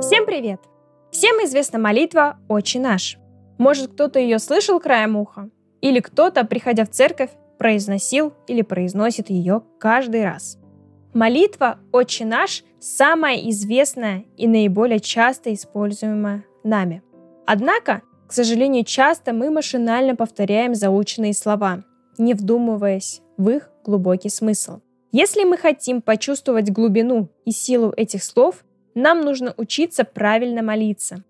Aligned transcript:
Всем 0.00 0.24
привет! 0.24 0.60
Всем 1.10 1.36
известна 1.44 1.78
молитва 1.78 2.38
«Отче 2.48 2.80
наш». 2.80 3.18
Может, 3.58 3.92
кто-то 3.92 4.18
ее 4.18 4.38
слышал 4.38 4.80
краем 4.80 5.16
уха? 5.16 5.50
Или 5.82 6.00
кто-то, 6.00 6.46
приходя 6.46 6.86
в 6.86 6.88
церковь, 6.88 7.28
произносил 7.58 8.32
или 8.46 8.62
произносит 8.62 9.28
ее 9.28 9.62
каждый 9.78 10.24
раз. 10.24 10.56
Молитва 11.12 11.78
«Отче 11.92 12.24
наш»– 12.24 12.64
самая 12.80 13.36
известная 13.50 14.24
и 14.38 14.48
наиболее 14.48 15.00
часто 15.00 15.52
используемая 15.52 16.42
нами. 16.64 17.02
Однако, 17.46 18.00
к 18.26 18.32
сожалению, 18.32 18.84
часто 18.84 19.34
мы 19.34 19.50
машинально 19.50 20.16
повторяем 20.16 20.74
заученные 20.74 21.34
слова, 21.34 21.84
не 22.16 22.32
вдумываясь 22.32 23.20
в 23.36 23.50
их 23.50 23.70
глубокий 23.84 24.30
смысл. 24.30 24.80
Если 25.12 25.42
мы 25.42 25.56
хотим 25.56 26.02
почувствовать 26.02 26.70
глубину 26.70 27.30
и 27.44 27.50
силу 27.50 27.92
этих 27.96 28.22
слов, 28.22 28.64
нам 28.94 29.22
нужно 29.22 29.54
учиться 29.56 30.04
правильно 30.04 30.62
молиться. 30.62 31.24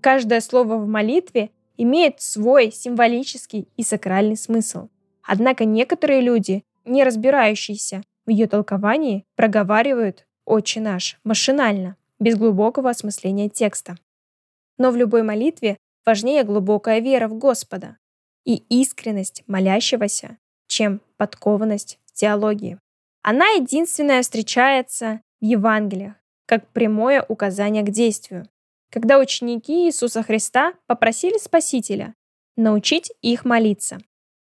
Каждое 0.00 0.40
слово 0.40 0.76
в 0.76 0.88
молитве 0.88 1.50
имеет 1.76 2.20
свой 2.20 2.72
символический 2.72 3.68
и 3.76 3.84
сакральный 3.84 4.36
смысл. 4.36 4.88
Однако 5.22 5.64
некоторые 5.64 6.20
люди, 6.20 6.64
не 6.84 7.04
разбирающиеся 7.04 8.02
в 8.26 8.30
ее 8.30 8.48
толковании, 8.48 9.24
проговаривают 9.36 10.26
«Отче 10.44 10.80
наш» 10.80 11.20
машинально, 11.22 11.96
без 12.18 12.36
глубокого 12.36 12.90
осмысления 12.90 13.48
текста. 13.48 13.96
Но 14.78 14.90
в 14.90 14.96
любой 14.96 15.22
молитве 15.22 15.76
важнее 16.04 16.42
глубокая 16.42 16.98
вера 16.98 17.28
в 17.28 17.38
Господа 17.38 17.98
и 18.44 18.56
искренность 18.68 19.44
молящегося, 19.46 20.38
чем 20.66 21.00
подкованность 21.16 22.00
в 22.06 22.12
теологии. 22.12 22.78
Она 23.22 23.48
единственная 23.50 24.22
встречается 24.22 25.22
в 25.40 25.44
Евангелиях, 25.44 26.14
как 26.46 26.66
прямое 26.72 27.24
указание 27.28 27.84
к 27.84 27.90
действию, 27.90 28.48
когда 28.90 29.18
ученики 29.18 29.86
Иисуса 29.86 30.24
Христа 30.24 30.74
попросили 30.86 31.38
Спасителя 31.38 32.14
научить 32.56 33.12
их 33.22 33.44
молиться. 33.44 33.98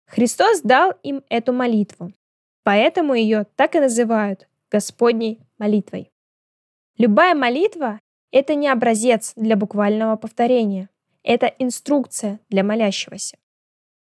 Христос 0.07 0.61
дал 0.61 0.91
им 1.03 1.23
эту 1.29 1.53
молитву, 1.53 2.13
поэтому 2.63 3.13
ее 3.13 3.45
так 3.55 3.75
и 3.75 3.79
называют 3.79 4.49
Господней 4.71 5.39
молитвой. 5.59 6.11
Любая 6.97 7.35
молитва– 7.35 7.99
это 8.31 8.55
не 8.55 8.67
образец 8.67 9.33
для 9.35 9.55
буквального 9.55 10.15
повторения, 10.15 10.89
это 11.21 11.45
инструкция 11.45 12.39
для 12.49 12.63
молящегося. 12.63 13.37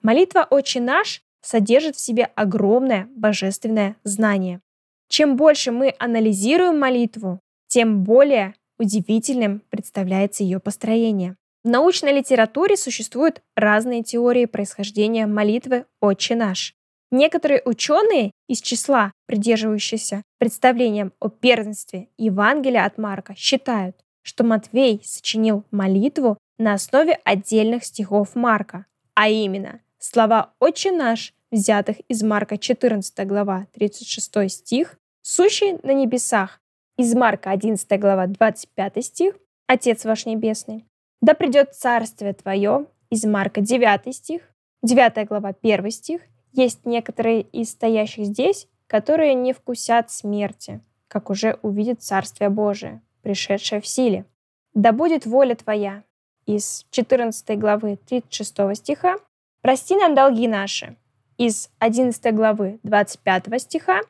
Молитва 0.01 0.47
«Отче 0.49 0.79
наш» 0.79 1.23
содержит 1.41 1.95
в 1.95 1.99
себе 1.99 2.25
огромное 2.35 3.07
божественное 3.15 3.95
знание. 4.03 4.61
Чем 5.07 5.35
больше 5.35 5.71
мы 5.71 5.93
анализируем 5.99 6.79
молитву, 6.79 7.39
тем 7.67 8.03
более 8.03 8.55
удивительным 8.79 9.61
представляется 9.69 10.43
ее 10.43 10.59
построение. 10.59 11.35
В 11.63 11.69
научной 11.69 12.13
литературе 12.13 12.75
существуют 12.75 13.41
разные 13.55 14.03
теории 14.03 14.45
происхождения 14.45 15.27
молитвы 15.27 15.85
«Отче 15.99 16.35
наш». 16.35 16.73
Некоторые 17.11 17.61
ученые 17.65 18.31
из 18.47 18.61
числа, 18.61 19.11
придерживающиеся 19.27 20.23
представлением 20.39 21.11
о 21.19 21.29
первенстве 21.29 22.07
Евангелия 22.17 22.85
от 22.85 22.97
Марка, 22.97 23.35
считают, 23.35 23.97
что 24.23 24.43
Матвей 24.43 25.01
сочинил 25.03 25.65
молитву 25.71 26.37
на 26.57 26.73
основе 26.73 27.19
отдельных 27.25 27.83
стихов 27.83 28.35
Марка, 28.35 28.85
а 29.13 29.29
именно 29.29 29.81
слова 30.01 30.53
«Отче 30.59 30.91
наш», 30.91 31.33
взятых 31.51 31.97
из 32.07 32.23
Марка 32.23 32.57
14 32.57 33.27
глава 33.27 33.67
36 33.73 34.51
стих, 34.51 34.97
«Сущий 35.21 35.77
на 35.83 35.93
небесах» 35.93 36.59
из 36.97 37.13
Марка 37.13 37.51
11 37.51 37.99
глава 37.99 38.27
25 38.27 39.05
стих, 39.05 39.35
«Отец 39.67 40.05
ваш 40.05 40.25
небесный», 40.25 40.85
да 41.21 41.35
придет 41.35 41.75
царствие 41.75 42.33
твое 42.33 42.87
из 43.11 43.23
Марка 43.25 43.61
9 43.61 44.15
стих, 44.15 44.41
9 44.81 45.27
глава 45.27 45.53
1 45.61 45.91
стих. 45.91 46.21
Есть 46.51 46.85
некоторые 46.85 47.41
из 47.41 47.69
стоящих 47.69 48.25
здесь, 48.25 48.67
которые 48.87 49.35
не 49.35 49.53
вкусят 49.53 50.09
смерти, 50.09 50.81
как 51.07 51.29
уже 51.29 51.59
увидят 51.61 52.01
Царствие 52.01 52.49
Божие, 52.49 53.01
пришедшее 53.21 53.79
в 53.79 53.87
силе. 53.87 54.25
Да 54.73 54.91
будет 54.91 55.25
воля 55.25 55.55
твоя 55.55 56.03
из 56.45 56.85
14 56.89 57.59
главы 57.59 57.97
36 57.97 58.75
стиха. 58.75 59.17
Прости 59.61 59.95
нам 59.95 60.15
долги 60.15 60.47
наши 60.47 60.97
из 61.37 61.69
11 61.77 62.33
главы 62.33 62.79
25 62.81 63.61
стиха. 63.61 64.01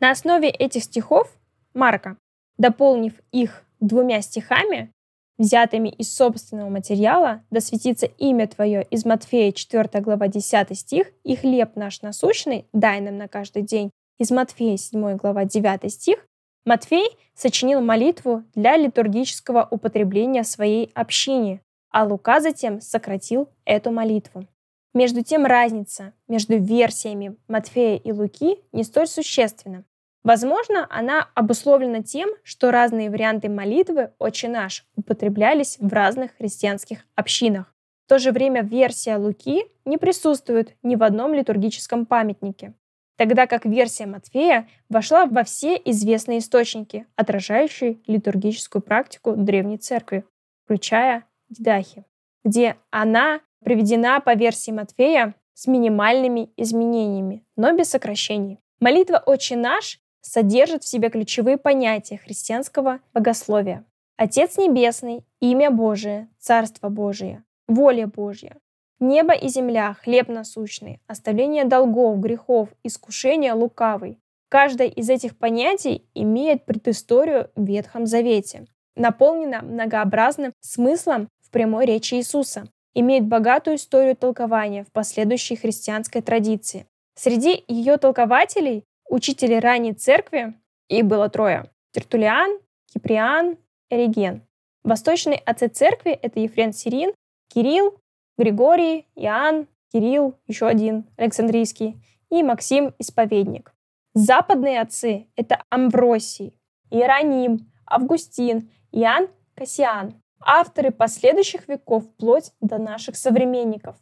На 0.00 0.10
основе 0.10 0.50
этих 0.50 0.82
стихов 0.82 1.32
Марка, 1.74 2.16
дополнив 2.58 3.12
их 3.30 3.62
двумя 3.78 4.20
стихами, 4.20 4.90
взятыми 5.38 5.90
из 5.90 6.12
собственного 6.12 6.70
материала, 6.70 7.44
да 7.50 7.60
светится 7.60 8.06
имя 8.06 8.48
Твое 8.48 8.82
из 8.90 9.04
Матфея 9.04 9.52
4 9.52 10.02
глава 10.02 10.26
10 10.26 10.76
стих, 10.76 11.06
и 11.22 11.36
хлеб 11.36 11.76
наш 11.76 12.02
насущный 12.02 12.66
дай 12.72 13.00
нам 13.00 13.16
на 13.16 13.28
каждый 13.28 13.62
день 13.62 13.90
из 14.18 14.32
Матфея 14.32 14.76
7 14.76 15.16
глава 15.16 15.44
9 15.44 15.92
стих, 15.92 16.26
Матфей 16.64 17.16
сочинил 17.34 17.80
молитву 17.80 18.42
для 18.56 18.76
литургического 18.76 19.68
употребления 19.70 20.42
своей 20.42 20.90
общине, 20.94 21.62
а 21.90 22.04
Лука 22.04 22.40
затем 22.40 22.80
сократил 22.80 23.48
эту 23.64 23.92
молитву. 23.92 24.46
Между 24.92 25.22
тем 25.22 25.46
разница 25.46 26.14
между 26.26 26.58
версиями 26.58 27.36
Матфея 27.46 27.96
и 27.96 28.10
Луки 28.10 28.58
не 28.72 28.82
столь 28.82 29.06
существенна. 29.06 29.84
Возможно, 30.24 30.86
она 30.90 31.30
обусловлена 31.34 32.02
тем, 32.02 32.28
что 32.42 32.70
разные 32.70 33.08
варианты 33.08 33.48
молитвы 33.48 34.12
«Отче 34.18 34.48
наш» 34.48 34.86
употреблялись 34.96 35.78
в 35.78 35.90
разных 35.92 36.36
христианских 36.36 37.06
общинах. 37.14 37.72
В 38.04 38.08
то 38.08 38.18
же 38.18 38.32
время 38.32 38.62
версия 38.62 39.16
Луки 39.16 39.64
не 39.84 39.96
присутствует 39.96 40.76
ни 40.82 40.96
в 40.96 41.02
одном 41.04 41.32
литургическом 41.32 42.04
памятнике, 42.04 42.74
тогда 43.16 43.46
как 43.46 43.64
версия 43.64 44.06
Матфея 44.06 44.68
вошла 44.88 45.26
во 45.26 45.44
все 45.44 45.76
известные 45.76 46.40
источники, 46.40 47.06
отражающие 47.16 48.00
литургическую 48.06 48.82
практику 48.82 49.36
Древней 49.36 49.78
Церкви, 49.78 50.24
включая 50.64 51.24
Дидахи, 51.48 52.04
где 52.44 52.76
она 52.90 53.40
приведена 53.64 54.20
по 54.20 54.34
версии 54.34 54.70
Матфея 54.70 55.34
с 55.54 55.66
минимальными 55.66 56.50
изменениями, 56.56 57.44
но 57.56 57.72
без 57.72 57.90
сокращений. 57.90 58.58
Молитва 58.80 59.22
«Отче 59.24 59.56
наш» 59.56 60.00
содержит 60.22 60.82
в 60.82 60.88
себе 60.88 61.10
ключевые 61.10 61.58
понятия 61.58 62.18
христианского 62.18 63.00
богословия. 63.12 63.84
Отец 64.16 64.56
Небесный, 64.56 65.24
имя 65.40 65.70
Божие, 65.70 66.28
Царство 66.38 66.88
Божие, 66.88 67.42
воля 67.68 68.06
Божья, 68.06 68.56
небо 69.00 69.32
и 69.32 69.48
земля, 69.48 69.94
хлеб 69.94 70.28
насущный, 70.28 71.00
оставление 71.06 71.64
долгов, 71.64 72.18
грехов, 72.20 72.68
искушение 72.84 73.52
лукавый. 73.54 74.18
Каждое 74.48 74.88
из 74.88 75.08
этих 75.08 75.38
понятий 75.38 76.06
имеет 76.14 76.66
предысторию 76.66 77.50
в 77.54 77.64
Ветхом 77.64 78.06
Завете, 78.06 78.66
наполнено 78.96 79.62
многообразным 79.62 80.52
смыслом 80.60 81.28
в 81.40 81.50
прямой 81.50 81.86
речи 81.86 82.14
Иисуса, 82.14 82.64
имеет 82.94 83.26
богатую 83.26 83.76
историю 83.76 84.16
толкования 84.16 84.84
в 84.84 84.92
последующей 84.92 85.56
христианской 85.56 86.22
традиции. 86.22 86.86
Среди 87.14 87.64
ее 87.68 87.96
толкователей 87.96 88.84
учителей 89.08 89.58
ранней 89.58 89.92
церкви, 89.92 90.54
их 90.88 91.04
было 91.04 91.28
трое. 91.28 91.70
Тертулиан, 91.92 92.58
Киприан, 92.92 93.56
Эриген. 93.90 94.42
Восточные 94.82 95.38
отцы 95.38 95.68
церкви— 95.68 96.10
это 96.22 96.40
Ефрен 96.40 96.72
Сирин, 96.72 97.12
Кирилл, 97.48 98.00
Григорий, 98.38 99.06
Иоанн, 99.14 99.66
Кирилл, 99.92 100.34
еще 100.46 100.66
один, 100.66 101.04
Александрийский, 101.16 102.02
и 102.30 102.42
Максим 102.42 102.94
Исповедник. 102.98 103.74
Западные 104.14 104.80
отцы— 104.80 105.28
это 105.36 105.62
Амвросий, 105.68 106.54
Иероним, 106.90 107.70
Августин, 107.86 108.70
Иоанн 108.92 109.28
Кассиан. 109.54 110.19
Авторы 110.40 110.90
последующих 110.90 111.68
веков 111.68 112.04
вплоть 112.04 112.52
до 112.60 112.78
наших 112.78 113.16
современников. 113.16 113.96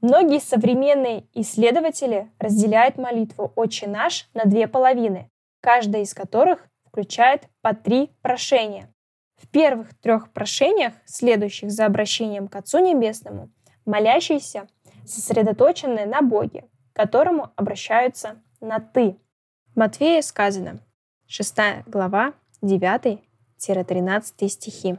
Многие 0.00 0.40
современные 0.40 1.26
исследователи 1.32 2.30
разделяют 2.38 2.98
молитву 2.98 3.52
«Отче 3.56 3.86
наш» 3.86 4.28
на 4.34 4.44
две 4.44 4.68
половины, 4.68 5.30
каждая 5.60 6.02
из 6.02 6.12
которых 6.12 6.68
включает 6.84 7.48
по 7.62 7.74
три 7.74 8.10
прошения. 8.20 8.92
В 9.36 9.48
первых 9.48 9.98
трех 9.98 10.32
прошениях, 10.32 10.94
следующих 11.04 11.70
за 11.70 11.86
обращением 11.86 12.48
к 12.48 12.56
Отцу 12.56 12.78
Небесному, 12.78 13.50
молящиеся 13.84 14.66
сосредоточены 15.06 16.04
на 16.06 16.20
Боге, 16.20 16.64
к 16.92 16.96
которому 16.96 17.52
обращаются 17.56 18.42
на 18.60 18.80
«ты». 18.80 19.16
В 19.74 19.76
Матфея 19.76 20.22
сказано, 20.22 20.78
6 21.26 21.84
глава, 21.86 22.32
9-13 22.62 24.48
стихи. 24.48 24.98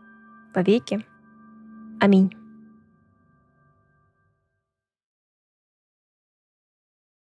во 0.53 0.61
веки. 0.61 1.05
Аминь. 1.99 2.40